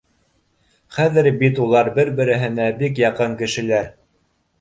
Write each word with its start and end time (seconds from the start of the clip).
Хәҙер 0.95 1.27
бит 1.43 1.61
улар 1.65 1.91
бер-береһенә 1.99 2.65
бик 2.81 3.03
яҡын 3.03 3.37
кешеләр 3.43 3.93